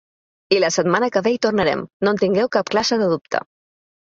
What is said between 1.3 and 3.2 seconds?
hi tornarem, no en tingueu cap classe de